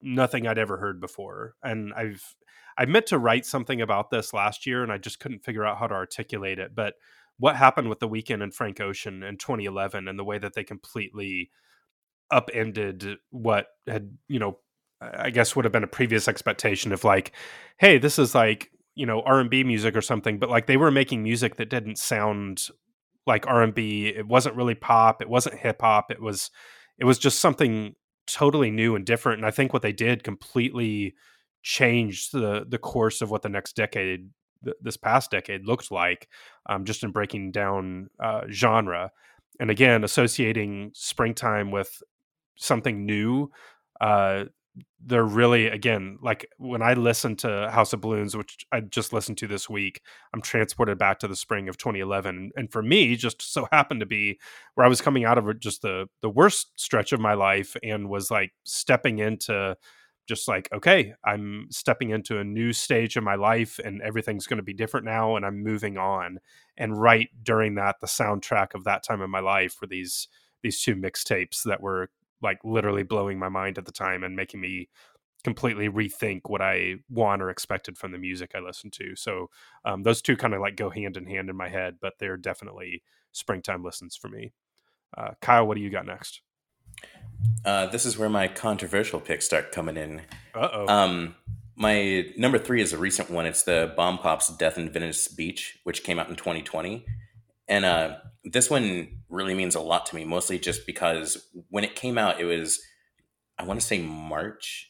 [0.02, 1.56] nothing I'd ever heard before.
[1.64, 2.36] And I've
[2.78, 5.78] I meant to write something about this last year, and I just couldn't figure out
[5.78, 6.76] how to articulate it.
[6.76, 6.96] But
[7.38, 10.64] what happened with the Weeknd and Frank Ocean in 2011, and the way that they
[10.64, 11.50] completely
[12.32, 14.58] upended what had you know
[15.02, 17.32] I guess would have been a previous expectation of like,
[17.78, 21.24] hey, this is like you know r&b music or something but like they were making
[21.24, 22.70] music that didn't sound
[23.26, 26.52] like r&b it wasn't really pop it wasn't hip hop it was
[26.98, 27.96] it was just something
[28.28, 31.14] totally new and different and i think what they did completely
[31.62, 34.30] changed the the course of what the next decade
[34.64, 36.28] th- this past decade looked like
[36.70, 39.12] um, just in breaking down uh, genre
[39.60, 42.02] and again associating springtime with
[42.56, 43.50] something new
[44.02, 44.46] uh,
[45.06, 49.38] they're really again like when I listen to House of Balloons, which I just listened
[49.40, 50.02] to this week,
[50.34, 54.06] I'm transported back to the spring of 2011, and for me, just so happened to
[54.06, 54.40] be
[54.76, 58.10] where I was coming out of just the the worst stretch of my life, and
[58.10, 59.76] was like stepping into
[60.28, 64.58] just like okay, I'm stepping into a new stage of my life, and everything's going
[64.58, 66.40] to be different now, and I'm moving on.
[66.78, 70.28] And right during that, the soundtrack of that time of my life were these
[70.64, 72.10] these two mixtapes that were
[72.44, 74.90] like literally blowing my mind at the time and making me
[75.44, 79.16] completely rethink what I want or expected from the music I listen to.
[79.16, 79.50] So
[79.84, 82.38] um, those two kind of like go hand in hand in my head, but they're
[82.38, 84.54] definitely springtime listens for me.
[85.18, 86.42] Uh, Kyle, what do you got next?
[87.66, 90.22] Uh, this is where my controversial picks start coming in.
[90.54, 90.88] Uh oh.
[90.88, 91.36] Um,
[91.76, 93.46] my number three is a recent one.
[93.46, 97.06] It's the Bomb Pops Death in Venice Beach, which came out in 2020.
[97.68, 101.96] And uh, this one really means a lot to me, mostly just because when it
[101.96, 102.82] came out, it was,
[103.58, 104.90] I want to say March.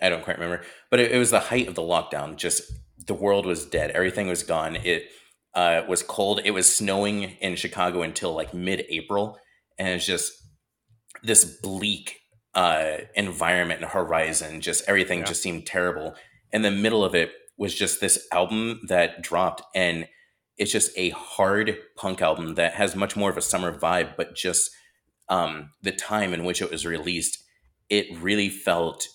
[0.00, 2.36] I don't quite remember, but it, it, was the height of the lockdown.
[2.36, 2.72] Just
[3.06, 4.76] the world was dead, everything was gone.
[4.76, 5.04] It
[5.54, 6.40] uh, was cold.
[6.44, 9.38] It was snowing in Chicago until like mid April.
[9.78, 10.32] and it's just
[11.22, 12.20] this bleak
[12.54, 14.60] uh, environment and horizon.
[14.60, 15.26] Just everything yeah.
[15.26, 16.14] just seemed terrible.
[16.52, 20.06] And the middle of it was just this album that dropped, and
[20.58, 24.34] it's just a hard punk album that has much more of a summer vibe, but
[24.34, 24.70] just
[25.28, 27.42] um, the time in which it was released,
[27.88, 29.06] it really felt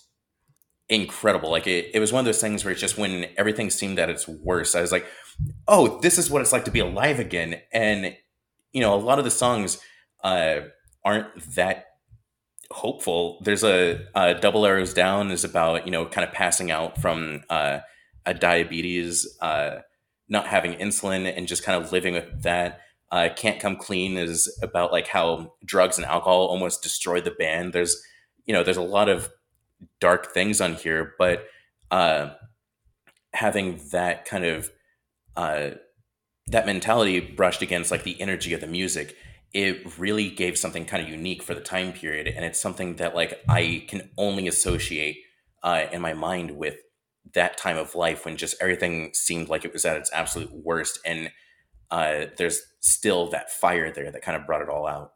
[0.88, 1.50] incredible.
[1.50, 4.10] Like it, it was one of those things where it's just when everything seemed at
[4.10, 5.06] its worst, I was like,
[5.66, 7.60] oh, this is what it's like to be alive again.
[7.72, 8.16] And,
[8.72, 9.78] you know, a lot of the songs
[10.24, 10.60] uh,
[11.04, 11.84] aren't that
[12.70, 13.40] hopeful.
[13.44, 17.42] There's a, a, Double Arrows Down is about, you know, kind of passing out from
[17.48, 17.80] uh,
[18.26, 19.80] a diabetes, uh,
[20.28, 22.80] not having insulin and just kind of living with that.
[23.10, 27.72] Uh, Can't Come Clean is about like how drugs and alcohol almost destroyed the band.
[27.72, 28.02] There's,
[28.44, 29.30] you know, there's a lot of
[30.00, 31.46] dark things on here, but
[31.90, 32.30] uh,
[33.32, 34.70] having that kind of
[35.36, 35.70] uh,
[36.48, 39.16] that mentality brushed against like the energy of the music,
[39.52, 43.14] it really gave something kind of unique for the time period, and it's something that
[43.14, 45.18] like I can only associate
[45.62, 46.76] uh, in my mind with
[47.34, 50.98] that time of life when just everything seemed like it was at its absolute worst,
[51.04, 51.30] and
[51.90, 55.12] uh, there's still that fire there that kind of brought it all out.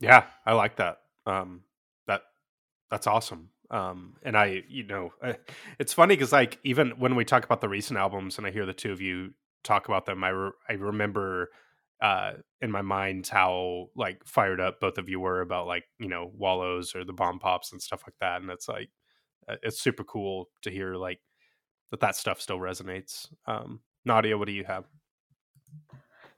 [0.00, 0.98] Yeah, I like that.
[1.26, 1.62] Um,
[2.06, 2.22] that
[2.90, 3.50] that's awesome.
[3.70, 5.12] Um, and I, you know,
[5.78, 8.66] it's funny because like even when we talk about the recent albums and I hear
[8.66, 9.32] the two of you
[9.64, 11.50] talk about them, I re- I remember
[12.00, 16.08] uh, in my mind how like fired up both of you were about like you
[16.08, 18.90] know wallows or the bomb pops and stuff like that, and it's like
[19.62, 21.20] it's super cool to hear like
[21.90, 23.28] that that stuff still resonates.
[23.46, 24.84] Um, Nadia, what do you have?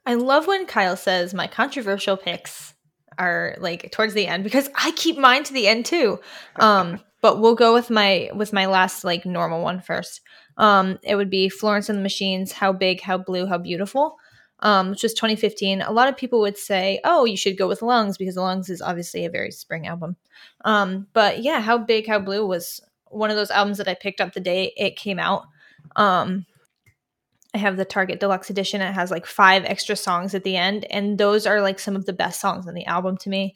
[0.06, 2.74] I love when Kyle says my controversial picks
[3.18, 6.20] are like towards the end because I keep mine to the end too.
[6.56, 10.20] Um, but we'll go with my with my last like normal one first.
[10.56, 14.16] Um, it would be Florence and the Machines, How Big, How Blue, How Beautiful,
[14.60, 15.80] um, which was 2015.
[15.82, 18.82] A lot of people would say, oh, you should go with Lungs because Lungs is
[18.82, 20.16] obviously a very spring album.
[20.64, 22.80] Um, but yeah, How Big, How Blue was
[23.14, 25.44] one of those albums that I picked up the day it came out.
[25.96, 26.46] Um,
[27.54, 28.80] I have the Target Deluxe Edition.
[28.80, 32.04] It has like five extra songs at the end, and those are like some of
[32.04, 33.52] the best songs on the album to me.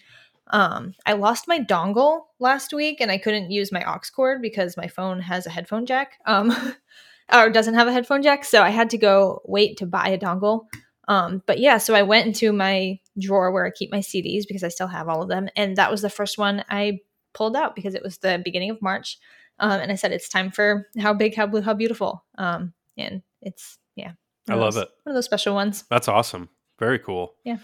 [0.50, 4.76] Um, I lost my dongle last week and I couldn't use my aux cord because
[4.76, 6.54] my phone has a headphone jack, um,
[7.32, 8.44] or doesn't have a headphone jack.
[8.44, 10.66] So I had to go wait to buy a dongle.
[11.06, 14.62] Um, but yeah, so I went into my drawer where I keep my CDs because
[14.62, 15.48] I still have all of them.
[15.56, 17.00] And that was the first one I
[17.34, 19.18] pulled out because it was the beginning of March.
[19.60, 22.24] Um, and I said, it's time for How Big, How Blue, How Beautiful.
[22.36, 24.12] Um, and it's, yeah.
[24.48, 24.88] I love those, it.
[25.04, 25.84] One of those special ones.
[25.90, 26.48] That's awesome.
[26.78, 27.34] Very cool.
[27.44, 27.58] Yeah.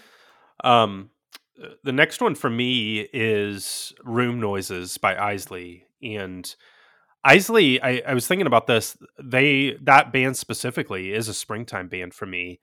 [0.63, 1.09] Um,
[1.83, 5.83] the next one for me is Room Noises by Eisley.
[6.03, 6.53] And
[7.25, 8.97] Eisley, I, I was thinking about this.
[9.23, 12.59] They that band specifically is a springtime band for me,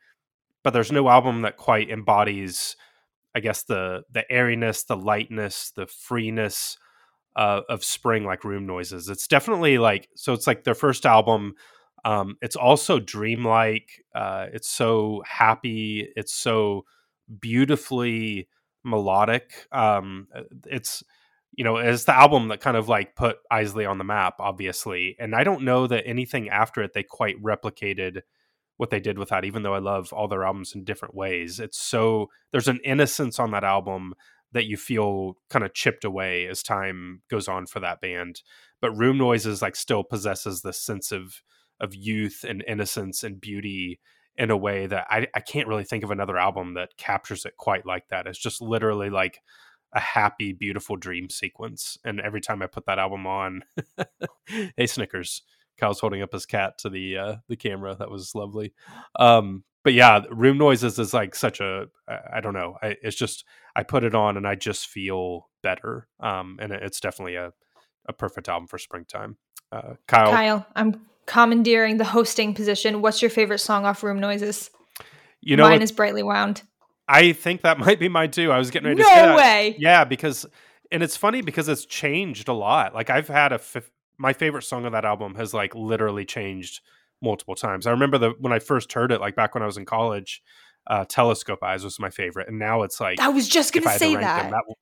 [0.62, 2.76] but there's no album that quite embodies,
[3.34, 6.78] I guess, the the airiness, the lightness, the freeness
[7.36, 9.08] uh, of spring like Room Noises.
[9.08, 10.32] It's definitely like so.
[10.32, 11.54] It's like their first album.
[12.04, 14.04] Um, it's also dreamlike.
[14.14, 16.08] Uh, it's so happy.
[16.16, 16.84] It's so
[17.40, 18.48] beautifully
[18.84, 19.66] melodic.
[19.70, 21.02] Um, uh, it's
[21.54, 25.16] you know, it's the album that kind of like put Eisley on the map, obviously.
[25.18, 28.22] And I don't know that anything after it they quite replicated
[28.78, 31.60] what they did with that, even though I love all their albums in different ways.
[31.60, 34.14] It's so there's an innocence on that album
[34.52, 38.42] that you feel kind of chipped away as time goes on for that band.
[38.80, 41.42] But Room Noises like still possesses this sense of
[41.80, 43.98] of youth and innocence and beauty
[44.36, 47.56] in a way that I, I can't really think of another album that captures it
[47.56, 48.26] quite like that.
[48.26, 49.40] It's just literally like
[49.92, 51.98] a happy, beautiful dream sequence.
[52.04, 53.62] And every time I put that album on,
[54.76, 55.42] hey Snickers,
[55.78, 57.94] Kyle's holding up his cat to the uh, the camera.
[57.94, 58.72] That was lovely.
[59.18, 62.76] Um, but yeah, room noises is like such a I don't know.
[62.82, 66.08] I, it's just I put it on and I just feel better.
[66.20, 67.52] Um, and it's definitely a
[68.06, 69.36] a perfect album for springtime.
[69.70, 73.00] Uh, Kyle, Kyle, I'm commandeering the hosting position.
[73.00, 74.70] What's your favorite song off Room Noises?
[75.40, 76.62] You know, mine is Brightly Wound.
[77.08, 78.52] I think that might be mine too.
[78.52, 79.76] I was getting ready to no say way.
[79.78, 80.46] Yeah, because
[80.90, 82.94] and it's funny because it's changed a lot.
[82.94, 83.60] Like I've had a
[84.18, 86.80] my favorite song of that album has like literally changed
[87.22, 87.86] multiple times.
[87.86, 90.42] I remember the when I first heard it, like back when I was in college,
[90.86, 94.14] uh, Telescope Eyes was my favorite, and now it's like I was just gonna say
[94.14, 94.42] to that.
[94.42, 94.74] Them, that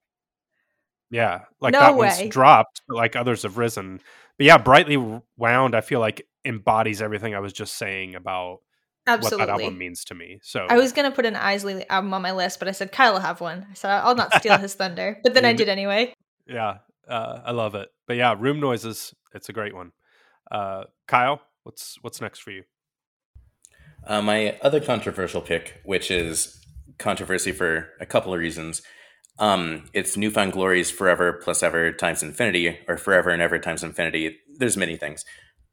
[1.10, 2.08] yeah, like no that way.
[2.08, 4.00] one's dropped, but like others have risen.
[4.38, 4.96] But yeah, Brightly
[5.36, 8.60] Wound, I feel like embodies everything I was just saying about
[9.06, 9.38] Absolutely.
[9.38, 10.38] what that album means to me.
[10.42, 13.12] So I was gonna put an Eisley album on my list, but I said Kyle
[13.12, 13.66] will have one.
[13.70, 16.14] I said I'll not steal his thunder, but then I did anyway.
[16.46, 17.90] Yeah, uh, I love it.
[18.06, 19.92] But yeah, Room Noises, it's a great one.
[20.50, 22.64] Uh, Kyle, what's what's next for you?
[24.06, 26.58] Uh, my other controversial pick, which is
[26.98, 28.82] controversy for a couple of reasons,
[29.38, 33.82] Um, it's New Found Glory's Forever plus Ever times Infinity, or Forever and Ever times
[33.82, 34.38] Infinity.
[34.58, 35.24] There's many things.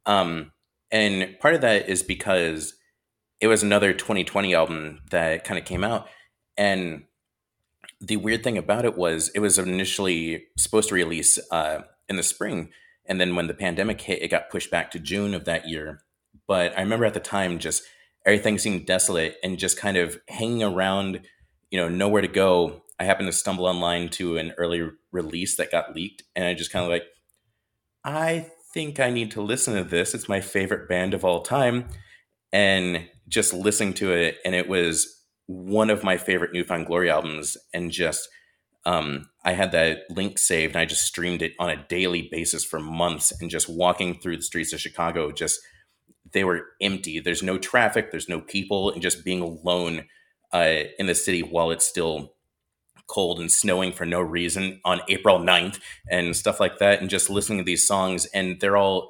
[0.05, 0.53] Um,
[0.89, 2.73] and part of that is because
[3.41, 6.07] it was another 2020 album that kind of came out.
[6.57, 7.03] And
[7.99, 12.23] the weird thing about it was it was initially supposed to release uh, in the
[12.23, 12.69] spring.
[13.07, 16.01] And then when the pandemic hit, it got pushed back to June of that year.
[16.47, 17.83] But I remember at the time, just
[18.25, 21.21] everything seemed desolate and just kind of hanging around,
[21.71, 22.83] you know, nowhere to go.
[22.99, 26.23] I happened to stumble online to an early release that got leaked.
[26.35, 27.03] And I just kind of like,
[28.03, 30.13] I think I need to listen to this.
[30.13, 31.89] It's my favorite band of all time.
[32.51, 35.13] And just listening to it, and it was
[35.47, 38.29] one of my favorite New Found Glory albums, and just
[38.87, 42.63] um, I had that link saved, and I just streamed it on a daily basis
[42.63, 45.59] for months, and just walking through the streets of Chicago, just
[46.31, 47.19] they were empty.
[47.19, 50.05] There's no traffic, there's no people, and just being alone
[50.53, 52.35] uh, in the city while it's still
[53.07, 57.29] cold and snowing for no reason on April 9th and stuff like that, and just
[57.29, 59.09] listening to these songs, and they're all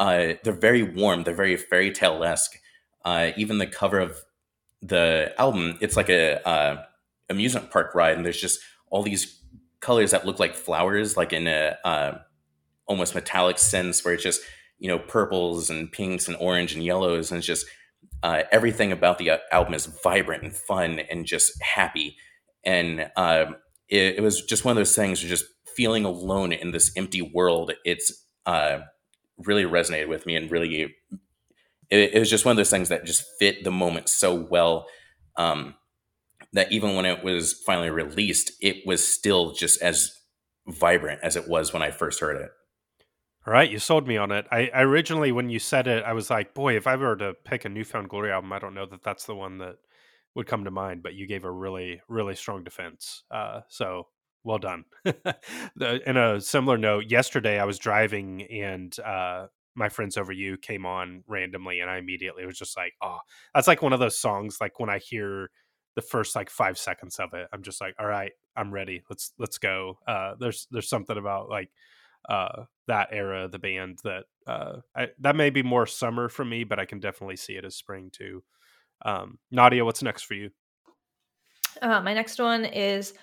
[0.00, 2.58] uh, they're very warm, they're very fairy tale esque.
[3.04, 4.18] Uh, even the cover of
[4.82, 6.82] the album, it's like a uh,
[7.30, 8.58] amusement park ride, and there's just
[8.90, 9.40] all these
[9.80, 12.18] colors that look like flowers, like in a uh,
[12.86, 14.42] almost metallic sense, where it's just
[14.78, 17.66] you know purples and pinks and orange and yellows, and it's just
[18.22, 22.16] uh, everything about the uh, album is vibrant and fun and just happy.
[22.64, 23.46] And uh,
[23.88, 25.44] it, it, was just one of those things, just
[25.76, 27.72] feeling alone in this empty world.
[27.84, 28.80] It's uh,
[29.38, 30.94] really resonated with me and really
[31.90, 34.86] it, it, was just one of those things that just fit the moment so well
[35.36, 35.74] um,
[36.52, 40.12] that even when it was finally released, it was still just as
[40.66, 42.50] vibrant as it was when I first heard it.
[43.46, 44.46] All right, you sold me on it.
[44.50, 47.34] I, I originally, when you said it, I was like, boy, if I were to
[47.44, 49.76] pick a New Found Glory album, I don't know that that's the one that
[50.34, 51.04] would come to mind.
[51.04, 53.22] But you gave a really, really strong defense.
[53.30, 54.08] Uh, so
[54.42, 54.84] well done.
[55.04, 60.86] in a similar note, yesterday I was driving and uh, my friends over you came
[60.86, 63.18] on randomly and i immediately was just like oh
[63.54, 65.50] that's like one of those songs like when i hear
[65.96, 69.32] the first like five seconds of it i'm just like all right i'm ready let's
[69.38, 71.70] let's go uh there's there's something about like
[72.28, 76.44] uh that era of the band that uh I, that may be more summer for
[76.44, 78.44] me but i can definitely see it as spring too
[79.04, 80.50] um nadia what's next for you
[81.82, 83.14] uh my next one is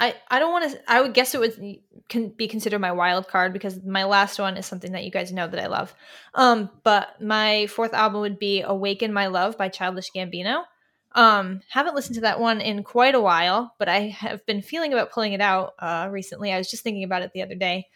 [0.00, 1.78] I, I don't want to I would guess it would
[2.08, 5.32] can be considered my wild card because my last one is something that you guys
[5.32, 5.92] know that I love.
[6.34, 10.62] Um but my fourth album would be Awaken My Love by Childish Gambino.
[11.12, 14.92] Um haven't listened to that one in quite a while, but I have been feeling
[14.92, 16.52] about pulling it out uh recently.
[16.52, 17.86] I was just thinking about it the other day.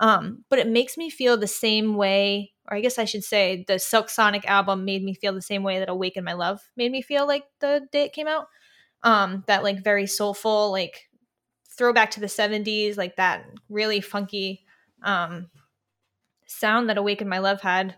[0.00, 3.64] Um but it makes me feel the same way or I guess I should say
[3.68, 6.92] the Silk Sonic album made me feel the same way that Awaken My Love made
[6.92, 8.46] me feel like the day it came out.
[9.02, 11.08] Um that like very soulful like
[11.76, 14.64] throwback to the 70s, like that really funky
[15.02, 15.50] um,
[16.46, 17.96] sound that Awaken My Love had,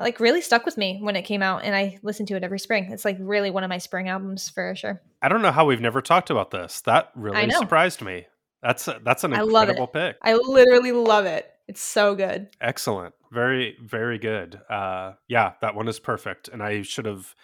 [0.00, 2.58] like really stuck with me when it came out, and I listen to it every
[2.58, 2.90] spring.
[2.90, 5.00] It's like really one of my spring albums for sure.
[5.22, 6.80] I don't know how we've never talked about this.
[6.82, 8.26] That really surprised me.
[8.62, 10.16] That's a, that's an incredible pick.
[10.22, 11.50] I literally love it.
[11.68, 12.48] It's so good.
[12.60, 13.14] Excellent.
[13.30, 14.60] Very very good.
[14.68, 16.48] Uh, yeah, that one is perfect.
[16.48, 17.34] And I should have.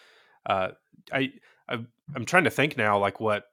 [0.44, 0.68] Uh,
[1.12, 1.32] I,
[1.68, 1.78] I
[2.14, 3.44] I'm trying to think now, like what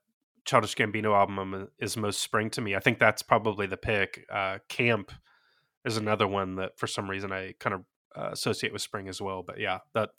[0.46, 2.76] Childish Gambino album is most spring to me.
[2.76, 4.26] I think that's probably the pick.
[4.32, 5.12] Uh, Camp
[5.86, 7.84] is another one that for some reason I kind of
[8.18, 9.44] uh, associate with spring as well.
[9.44, 10.10] But yeah, that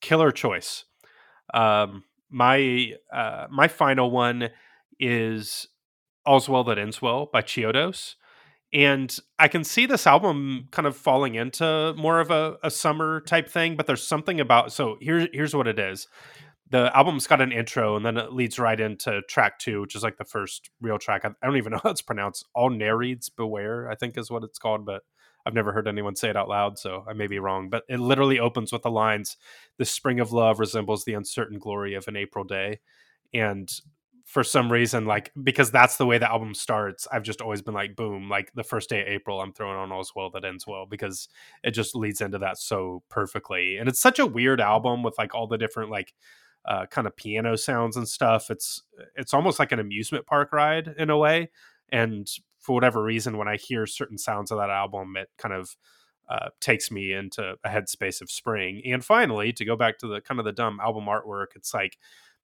[0.00, 0.84] killer choice.
[1.54, 4.50] Um, my uh, my final one
[5.00, 5.68] is
[6.26, 8.14] All's Well That Ends Well by Chiodos.
[8.70, 13.22] And I can see this album kind of falling into more of a, a summer
[13.22, 16.06] type thing, but there's something about so here's here's what it is
[16.70, 20.02] the album's got an intro and then it leads right into track two, which is
[20.02, 21.24] like the first real track.
[21.24, 22.46] I, I don't even know how it's pronounced.
[22.54, 25.02] All Nereids Beware, I think is what it's called, but
[25.48, 27.70] I've never heard anyone say it out loud, so I may be wrong.
[27.70, 29.38] But it literally opens with the lines
[29.78, 32.80] The spring of love resembles the uncertain glory of an April day.
[33.32, 33.72] And
[34.26, 37.72] for some reason, like because that's the way the album starts, I've just always been
[37.72, 40.66] like, boom, like the first day of April, I'm throwing on All's Well That Ends
[40.66, 41.30] Well because
[41.64, 43.78] it just leads into that so perfectly.
[43.78, 46.12] And it's such a weird album with like all the different like
[46.66, 48.50] uh, kind of piano sounds and stuff.
[48.50, 48.82] It's
[49.16, 51.48] it's almost like an amusement park ride in a way.
[51.90, 52.28] And
[52.68, 55.74] for whatever reason, when I hear certain sounds of that album, it kind of
[56.28, 58.82] uh, takes me into a headspace of spring.
[58.84, 61.96] And finally, to go back to the kind of the dumb album artwork, it's like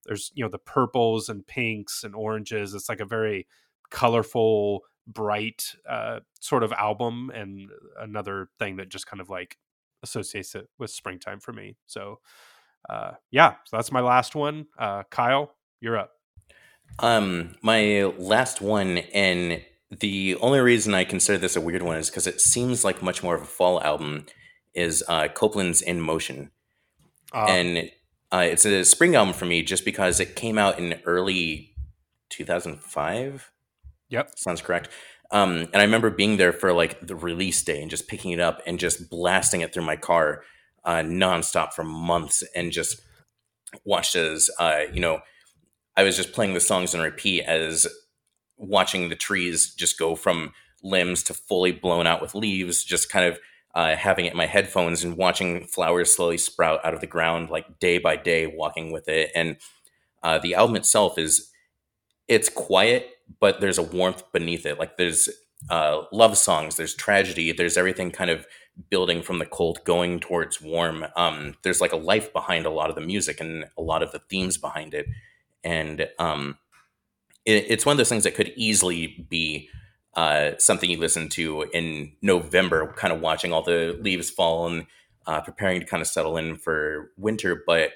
[0.07, 2.73] there's you know the purples and pinks and oranges.
[2.73, 3.47] It's like a very
[3.91, 7.69] colorful, bright uh, sort of album, and
[8.01, 9.59] another thing that just kind of like
[10.03, 11.77] associates it with springtime for me.
[11.85, 12.21] So
[12.89, 14.69] uh, yeah, so that's my last one.
[14.79, 15.53] Uh, Kyle,
[15.83, 16.13] you're up.
[16.99, 22.11] Um, my last one, and the only reason I consider this a weird one is
[22.11, 24.27] because it seems like much more of a fall album,
[24.75, 26.51] is uh, Copeland's In Motion.
[27.33, 27.91] Uh, and
[28.33, 31.75] uh, it's a spring album for me just because it came out in early
[32.31, 33.51] 2005.
[34.09, 34.33] Yep.
[34.37, 34.89] Sounds correct.
[35.31, 38.41] Um, and I remember being there for like the release day and just picking it
[38.41, 40.43] up and just blasting it through my car
[40.85, 43.01] uh, nonstop for months and just
[43.85, 45.21] watched as, uh, you know,
[45.97, 47.87] I was just playing the songs on repeat as
[48.65, 50.53] watching the trees just go from
[50.83, 53.39] limbs to fully blown out with leaves, just kind of
[53.75, 57.51] uh, having it in my headphones and watching flowers slowly sprout out of the ground,
[57.51, 59.31] like day by day, walking with it.
[59.35, 59.57] And
[60.23, 61.51] uh, the album itself is
[62.29, 63.11] it's quiet,
[63.41, 64.79] but there's a warmth beneath it.
[64.79, 65.29] Like there's
[65.71, 68.47] uh, love songs, there's tragedy, there's everything kind of
[68.91, 71.07] building from the cold going towards warm.
[71.17, 74.13] Um, there's like a life behind a lot of the music and a lot of
[74.13, 75.07] the themes behind it,
[75.63, 76.59] and um,
[77.45, 79.69] it, it's one of those things that could easily be
[80.15, 84.87] uh, something you listen to in November, kind of watching all the leaves fall and
[85.27, 87.63] uh, preparing to kind of settle in for winter.
[87.67, 87.91] But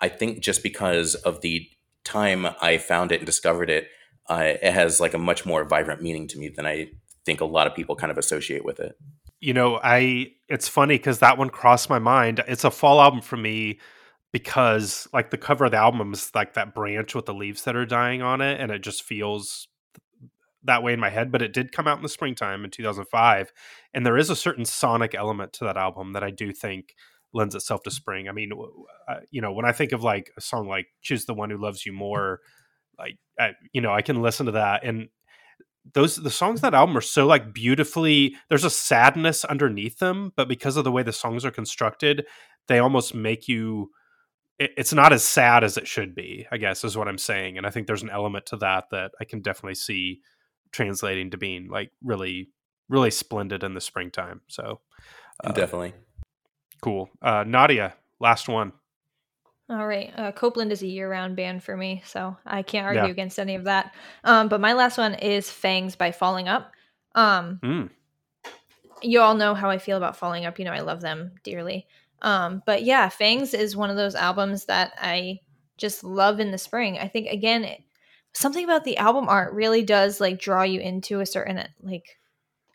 [0.00, 1.68] I think just because of the
[2.04, 3.88] time I found it and discovered it,
[4.28, 6.90] uh, it has like a much more vibrant meaning to me than I
[7.24, 8.96] think a lot of people kind of associate with it.
[9.40, 12.42] You know, I it's funny because that one crossed my mind.
[12.48, 13.78] It's a fall album for me
[14.36, 17.74] because like the cover of the album is like that branch with the leaves that
[17.74, 19.66] are dying on it, and it just feels
[20.64, 23.50] that way in my head, but it did come out in the springtime in 2005.
[23.94, 26.94] And there is a certain sonic element to that album that I do think
[27.32, 28.28] lends itself to spring.
[28.28, 28.52] I mean,
[29.08, 31.56] uh, you know, when I think of like a song like Choose the One Who
[31.56, 32.40] Loves You More,
[32.98, 34.84] like, I, you know, I can listen to that.
[34.84, 35.08] And
[35.94, 40.46] those, the songs that album are so like beautifully, there's a sadness underneath them, but
[40.46, 42.26] because of the way the songs are constructed,
[42.68, 43.92] they almost make you,
[44.58, 47.58] it's not as sad as it should be, I guess, is what I'm saying.
[47.58, 50.20] And I think there's an element to that that I can definitely see
[50.72, 52.50] translating to being like really
[52.88, 54.80] really splendid in the springtime so
[55.42, 55.92] uh, definitely
[56.82, 58.72] cool uh nadia last one
[59.68, 63.08] all right uh, copeland is a year-round band for me so i can't argue yeah.
[63.08, 63.94] against any of that
[64.24, 66.72] um but my last one is fangs by falling up
[67.14, 67.90] um mm.
[69.02, 71.86] you all know how i feel about falling up you know i love them dearly
[72.22, 75.38] um but yeah fangs is one of those albums that i
[75.76, 76.98] just love in the spring.
[76.98, 77.82] I think again it,
[78.32, 82.18] something about the album art really does like draw you into a certain like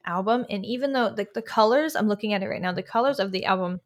[0.05, 0.45] album.
[0.49, 3.31] And even though like the colors i'm looking at it right now the colors of
[3.31, 3.81] the album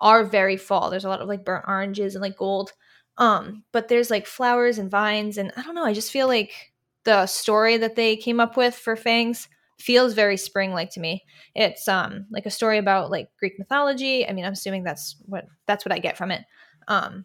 [0.00, 0.90] are very fall.
[0.90, 2.72] There's a lot of like burnt oranges and like gold.
[3.18, 5.38] Um but there's like flowers and vines.
[5.38, 6.72] And i don't know i just feel like
[7.04, 9.48] the story that they came up with for fangs
[9.80, 14.26] feels very spring like to me it's um like a story about like greek mythology
[14.28, 16.42] i mean i'm assuming that's what that's what i get from it
[16.88, 17.24] um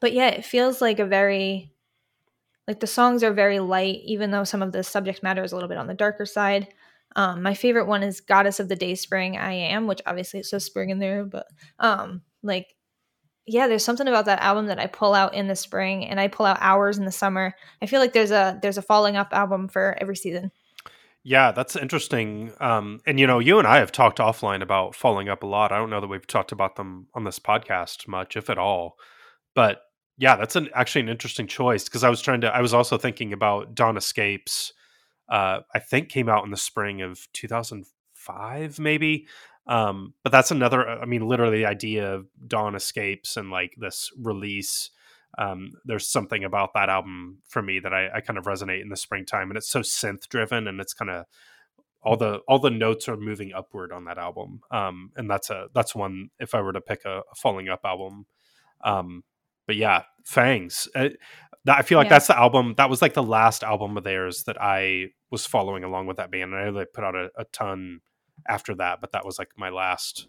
[0.00, 1.70] but yeah it feels like a very
[2.70, 5.56] like the songs are very light, even though some of the subject matter is a
[5.56, 6.68] little bit on the darker side.
[7.16, 10.46] Um, my favorite one is Goddess of the Day Spring I Am, which obviously it
[10.46, 11.46] says spring in there, but
[11.80, 12.76] um, like
[13.44, 16.28] yeah, there's something about that album that I pull out in the spring and I
[16.28, 17.56] pull out hours in the summer.
[17.82, 20.52] I feel like there's a there's a falling up album for every season.
[21.22, 22.52] Yeah, that's interesting.
[22.60, 25.70] Um, and you know, you and I have talked offline about falling up a lot.
[25.70, 28.96] I don't know that we've talked about them on this podcast much, if at all.
[29.54, 29.82] But
[30.16, 32.48] yeah, that's an actually an interesting choice because I was trying to.
[32.48, 34.72] I was also thinking about Dawn Escapes.
[35.28, 39.26] Uh, I think came out in the spring of 2005, maybe.
[39.66, 40.88] Um, but that's another.
[40.88, 44.90] I mean, literally, the idea of Dawn Escapes and like this release.
[45.38, 48.88] Um, there's something about that album for me that I, I kind of resonate in
[48.88, 51.26] the springtime, and it's so synth driven, and it's kind of
[52.02, 54.60] all the all the notes are moving upward on that album.
[54.70, 56.30] Um, and that's a that's one.
[56.38, 58.26] If I were to pick a, a falling up album,
[58.82, 59.22] um,
[59.66, 60.88] but yeah, Fangs.
[60.94, 61.10] Uh,
[61.68, 62.10] I feel like yeah.
[62.10, 62.74] that's the album.
[62.76, 66.30] That was like the last album of theirs that I was following along with that
[66.30, 66.52] band.
[66.52, 68.00] And I know they put out a, a ton
[68.48, 70.26] after that, but that was like my last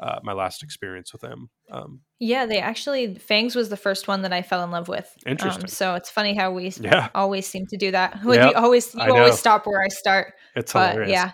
[0.00, 1.48] uh, my last experience with them.
[1.70, 5.10] Um, yeah, they actually Fangs was the first one that I fell in love with.
[5.26, 5.64] Interesting.
[5.64, 7.08] Um, so it's funny how we yeah.
[7.14, 8.18] always seem to do that.
[8.24, 10.34] Like yep, we always you always stop where I start.
[10.54, 11.12] It's but, hilarious.
[11.12, 11.32] Yeah,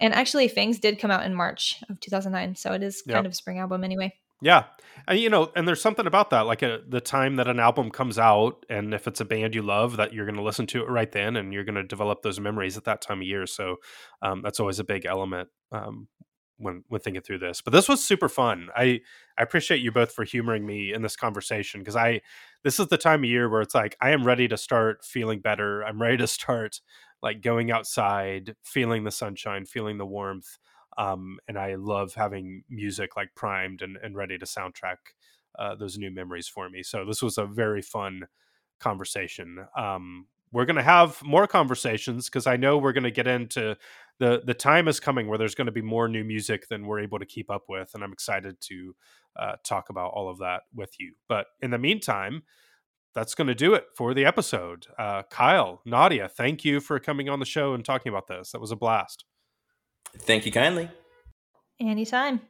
[0.00, 3.26] and actually Fangs did come out in March of 2009, so it is kind yep.
[3.26, 4.12] of a spring album anyway.
[4.42, 4.64] Yeah.
[5.08, 7.58] And, you know, and there's something about that, like a, uh, the time that an
[7.58, 10.66] album comes out, and if it's a band you love, that you're going to listen
[10.68, 13.26] to it right then, and you're going to develop those memories at that time of
[13.26, 13.46] year.
[13.46, 13.76] So
[14.22, 16.08] um, that's always a big element um,
[16.58, 17.60] when when thinking through this.
[17.60, 18.68] But this was super fun.
[18.76, 19.00] I
[19.38, 22.20] I appreciate you both for humoring me in this conversation because I
[22.62, 25.40] this is the time of year where it's like I am ready to start feeling
[25.40, 25.82] better.
[25.84, 26.80] I'm ready to start
[27.22, 30.58] like going outside, feeling the sunshine, feeling the warmth
[30.96, 34.96] um, and I love having music like primed and, and ready to soundtrack
[35.58, 36.82] uh, those new memories for me.
[36.82, 38.26] So this was a very fun
[38.80, 39.66] conversation.
[39.76, 43.76] Um, we're going to have more conversations because I know we're going to get into
[44.18, 47.00] the the time is coming where there's going to be more new music than we're
[47.00, 48.94] able to keep up with, and I'm excited to
[49.36, 51.14] uh, talk about all of that with you.
[51.28, 52.42] But in the meantime,
[53.14, 54.86] that's going to do it for the episode.
[54.98, 58.52] Uh, Kyle, Nadia, thank you for coming on the show and talking about this.
[58.52, 59.24] That was a blast.
[60.18, 60.90] Thank you kindly.
[61.80, 62.40] Anytime.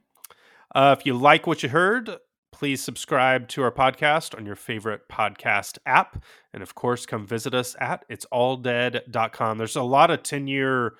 [0.75, 2.11] Uh, if you like what you heard,
[2.53, 6.23] please subscribe to our podcast on your favorite podcast app.
[6.53, 9.59] And of course, come visit us at it'salldead.com.
[9.59, 10.95] There's a lot of 10 year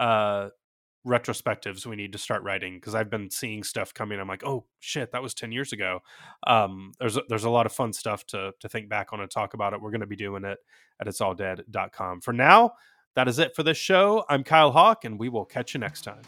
[0.00, 0.48] uh,
[1.06, 4.20] retrospectives we need to start writing because I've been seeing stuff coming.
[4.20, 6.00] I'm like, oh shit, that was 10 years ago.
[6.46, 9.30] Um, there's a, there's a lot of fun stuff to to think back on and
[9.30, 9.80] talk about it.
[9.80, 10.58] We're going to be doing it
[11.00, 12.20] at it'salldead.com.
[12.20, 12.72] For now,
[13.16, 14.24] that is it for this show.
[14.28, 16.22] I'm Kyle Hawk, and we will catch you next time.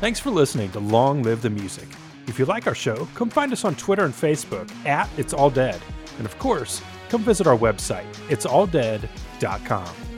[0.00, 1.88] Thanks for listening to Long Live the Music.
[2.26, 5.50] If you like our show, come find us on Twitter and Facebook at It's All
[5.50, 5.80] Dead.
[6.18, 10.11] And of course, come visit our website, it'salldead.com.